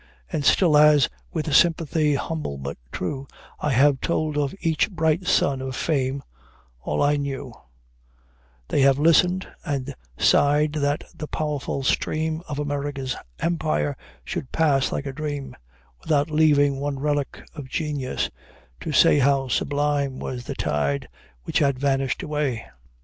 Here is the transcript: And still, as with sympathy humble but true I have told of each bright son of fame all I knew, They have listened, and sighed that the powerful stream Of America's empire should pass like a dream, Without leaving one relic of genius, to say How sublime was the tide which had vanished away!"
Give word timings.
And 0.31 0.43
still, 0.43 0.75
as 0.79 1.09
with 1.31 1.53
sympathy 1.53 2.15
humble 2.15 2.57
but 2.57 2.77
true 2.91 3.27
I 3.59 3.69
have 3.69 4.01
told 4.01 4.35
of 4.35 4.55
each 4.59 4.89
bright 4.89 5.27
son 5.27 5.61
of 5.61 5.75
fame 5.75 6.23
all 6.79 7.03
I 7.03 7.17
knew, 7.17 7.53
They 8.69 8.81
have 8.81 8.97
listened, 8.97 9.47
and 9.63 9.93
sighed 10.17 10.73
that 10.73 11.03
the 11.13 11.27
powerful 11.27 11.83
stream 11.83 12.41
Of 12.47 12.57
America's 12.57 13.15
empire 13.37 13.95
should 14.23 14.51
pass 14.51 14.91
like 14.91 15.05
a 15.05 15.13
dream, 15.13 15.55
Without 15.99 16.31
leaving 16.31 16.79
one 16.79 16.97
relic 16.97 17.39
of 17.53 17.69
genius, 17.69 18.31
to 18.79 18.91
say 18.91 19.19
How 19.19 19.49
sublime 19.49 20.17
was 20.17 20.45
the 20.45 20.55
tide 20.55 21.09
which 21.43 21.59
had 21.59 21.77
vanished 21.77 22.23
away!" 22.23 22.65